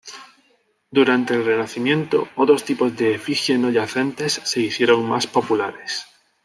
[0.89, 6.07] Durante el Renacimiento, otros tipos de efigie no yacentes se hicieron más populares.